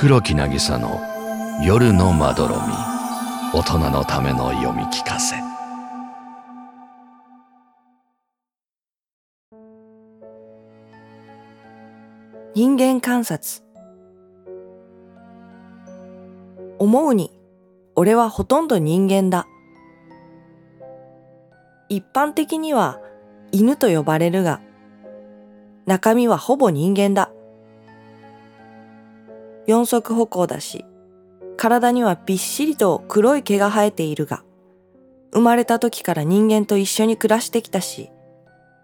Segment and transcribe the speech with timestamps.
[0.00, 1.00] 黒木渚の
[1.60, 2.62] 夜のまどろみ。
[3.52, 5.34] 大人のための読み聞かせ。
[12.54, 13.64] 人間観察。
[16.78, 17.32] 思うに
[17.96, 19.48] 俺はほとんど人間だ。
[21.88, 23.00] 一般的には
[23.50, 24.60] 犬と呼ばれるが
[25.86, 27.32] 中身はほぼ人間だ。
[29.68, 30.84] 四足歩行だし
[31.56, 34.42] 体にはびっしりと黒い毛が生えているが
[35.32, 38.10] 生まれた時から人間と一緒に暮らしてきたし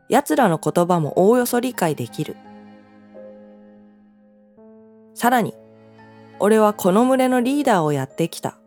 [0.09, 2.37] 奴らの言葉もおおよそ理解できる。
[5.15, 5.55] さらに
[6.39, 8.59] 俺はこの群れのリーダーをやってきた。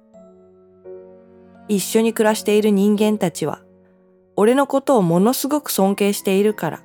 [1.67, 3.61] 一緒に暮らしている人間たちは
[4.37, 6.81] 俺のことをものすごく尊敬しているから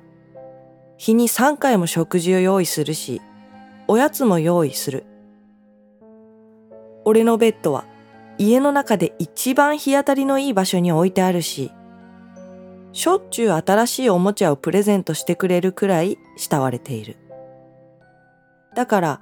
[0.97, 3.21] 日に3回も食事を用意するし
[3.87, 5.05] おやつも用意する。
[7.05, 7.85] 俺のベッドは
[8.37, 11.71] 家の中で一番日当たりのいい場所に置いてあるし
[12.93, 17.17] しょっちゅう新しいおもちゃをプレゼントしてくれるくらい慕われている。
[18.75, 19.21] だから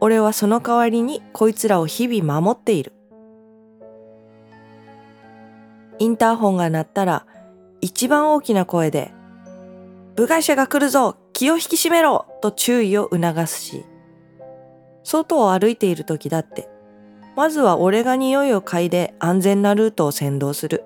[0.00, 2.92] 俺はその代わりにこいつらを日々守っている。
[5.98, 7.26] インターホンが鳴ったら
[7.80, 9.10] 一番大きな声で
[10.14, 12.26] 部外者が来るぞ気を引き締めろ！
[12.40, 13.84] と注意を促すし
[15.02, 16.68] 外を歩いている時だって
[17.38, 20.82] まずは俺が匂いを嗅いで安全なルートを先導する。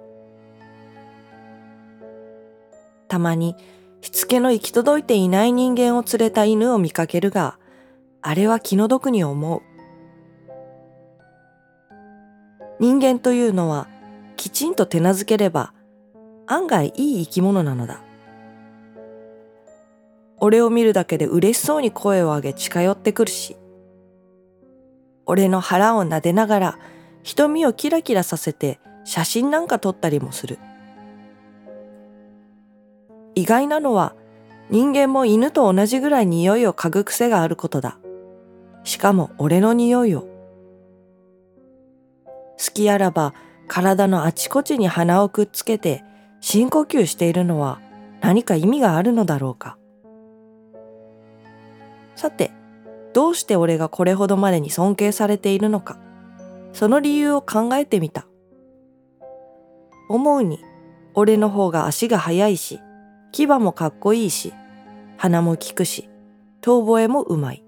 [3.08, 3.56] たまに
[4.02, 7.58] しつけの行き届いていない人間を連れた犬を見かけるが
[8.20, 9.62] あれは気の毒に思う。
[12.80, 13.88] 人間というのは
[14.36, 15.72] きちんと手なずければ
[16.46, 18.02] 案外いい生き物なのだ。
[20.36, 23.56] 俺を見るだけで嬉しそうに声を上げ近寄ってくるし
[25.26, 26.78] 俺の腹を撫でながら
[27.22, 30.58] 瞳をキラキラさせて写真なんか撮ったりもする。
[33.34, 34.14] 意外なのは
[34.70, 37.98] 人間も犬と同じぐらい匂いを嗅ぐ癖があることだ。
[38.84, 40.22] しかも俺の匂いを。
[42.58, 43.34] 好きあらば
[43.68, 46.04] 体のあちこちに鼻をくっつけて
[46.40, 47.80] 深呼吸しているのは
[48.20, 49.78] 何か意味があるのだろうか。
[52.14, 52.50] さて
[53.12, 55.98] どうして俺がこれほどまでに尊敬されているのか。
[56.72, 58.26] その理由を考えてみた。
[60.08, 60.60] 思うに
[61.14, 62.80] 俺の方が足が速いし
[63.30, 64.52] 牙もかっこいいし
[65.16, 66.10] 鼻も利くし
[66.60, 67.64] 遠吠えもうまい。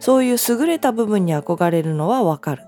[0.00, 2.62] そういう優れた部分に憧れるのはわかる。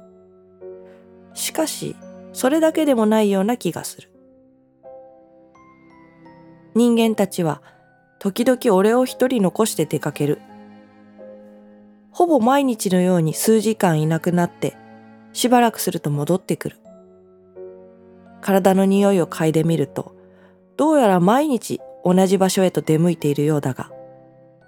[1.35, 1.97] しかし
[2.33, 4.11] それだけでもないような気がする。
[6.75, 7.63] 人間たちは
[8.19, 10.41] 時々俺を一人残して出かける。
[12.21, 14.77] ほぼ毎日のように数時間いなくなって
[15.33, 16.77] しばらくすると戻ってくる。
[18.43, 20.15] 体の匂いを嗅いでみると
[20.77, 23.91] どうやら毎日同じ場所へと出向いているようだが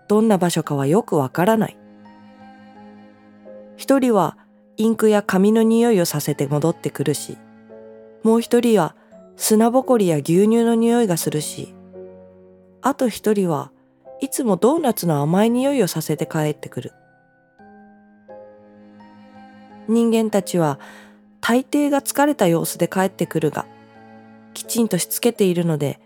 [0.08, 1.76] どんな場所かはよくわからない。
[3.76, 4.38] 一人は
[4.78, 7.36] インクや紙の匂いをさせて戻ってくるし
[8.22, 8.96] もう一人は
[9.36, 11.74] 砂ぼこりや牛乳の匂いがするし
[12.80, 13.72] あと一人は
[14.22, 16.92] いつもドーナツの甘い匂いをさせて帰ってくる。
[19.88, 20.78] 人間たちは
[21.40, 23.66] 大抵が疲れた様子で帰ってくるが
[24.54, 25.98] きちんとしつけているので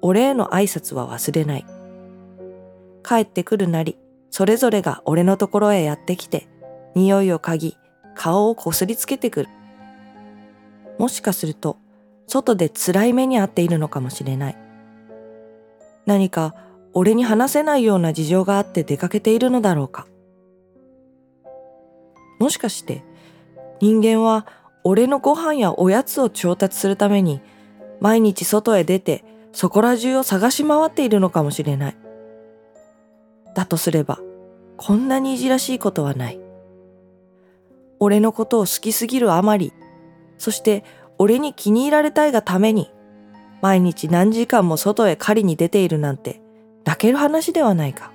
[0.00, 1.66] 俺への挨拶は忘れない。
[3.04, 3.96] 帰ってくるなり
[4.30, 6.48] それぞれが俺のところへやってきて
[6.94, 7.76] 匂いを嗅ぎ
[8.14, 9.48] 顔をこすりつけてくる。
[10.98, 11.78] もしかすると
[12.26, 14.56] 外で辛い目に遭っているのかもしれない。
[16.06, 16.54] 何か
[16.94, 20.06] 俺に話せないような事情があって出かけているのだろうか。
[22.38, 23.04] もしかして
[23.82, 24.46] 人間は
[24.84, 27.40] 俺のご飯やおやつを調達するために
[28.00, 31.96] 毎日外へ出てそこら中を探し回っているのかもしれない。
[33.56, 34.20] だとすれば
[34.76, 36.38] こんなにいじらしいことはない。
[37.98, 39.72] 俺のことを好きすぎるあまり、
[40.38, 40.84] そして
[41.18, 42.88] 俺に気に入られたいがために
[43.62, 46.40] 毎日何時間も外へ狩りに出ているなんて
[46.84, 48.12] 泣ける話ではないか。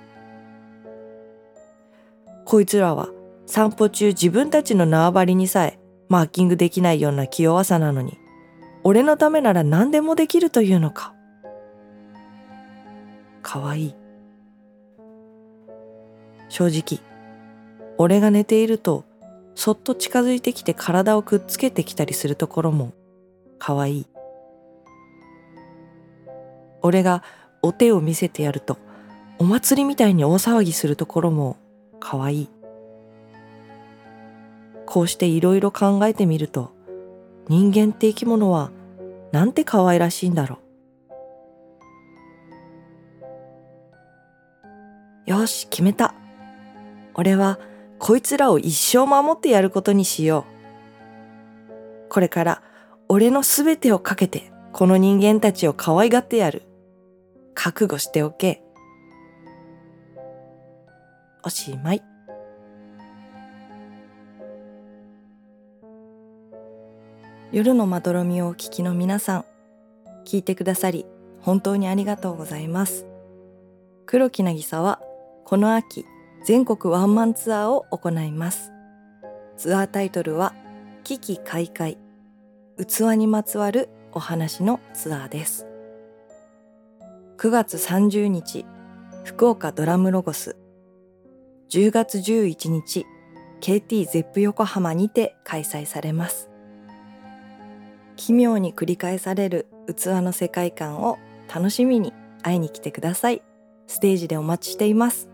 [2.46, 3.10] こいつらは
[3.48, 5.78] 散歩中自分たちの縄張りにさえ
[6.10, 8.18] マーキングできないような気弱さなのに、
[8.84, 11.14] 俺のためなら何でもできるというのか。
[13.42, 13.94] かわいい。
[16.50, 17.02] 正直、
[17.96, 19.06] 俺が寝ていると、
[19.54, 22.92] そっと近づいてきて体をくっつけてきたりするところも、
[23.58, 24.06] かわいい。
[26.82, 27.22] 俺が
[27.62, 28.76] お手を見せてやると、
[29.38, 31.56] お祭りみたいに大騒ぎするところも、
[31.98, 32.57] かわいい。
[34.90, 36.72] こうしていろいろ考えてみると
[37.46, 38.70] 人間って生き物は
[39.32, 40.60] なんて可愛らしいんだろ
[45.26, 45.30] う。
[45.30, 46.14] よし決めた。
[47.12, 47.58] 俺は
[47.98, 50.46] こいつらを一生守ってやることにしよ
[52.06, 52.08] う。
[52.08, 52.62] これから
[53.08, 56.62] 俺のすべてをかけてこの人間たちを可愛がってやる。
[57.52, 58.62] 覚悟しておけ。
[61.44, 62.17] おしまい。
[67.50, 69.44] 夜のまどろみをお聞きの皆さん
[70.26, 71.06] 聞いてくださり
[71.40, 73.06] 本当にありがとうございます。
[74.04, 75.00] 黒木渚は
[75.46, 76.04] この秋
[76.44, 78.70] 全国ワンマンツアーを行います。
[79.56, 80.54] ツアータイトルは
[81.04, 81.96] 危機開会。
[82.76, 85.66] 器にまつわるお話のツアーです。
[87.38, 88.66] 9月30日
[89.24, 90.56] 福岡ドラムロゴス。
[91.70, 93.06] 10月11日
[93.62, 96.50] KT ゼップ横浜にて開催されます。
[98.18, 101.18] 奇妙に繰り返される器の世界観を
[101.54, 102.12] 楽しみに
[102.42, 103.42] 会いに来てください。
[103.86, 105.30] ステージでお待ちしています。